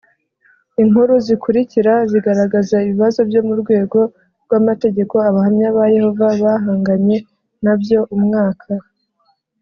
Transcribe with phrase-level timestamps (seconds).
[0.81, 3.99] Inkuru zikurikira zigaragaza ibibazo byo mu rwego
[4.45, 7.17] rw amategeko Abahamya ba Yehova bahanganye
[7.63, 8.71] na byo umwaka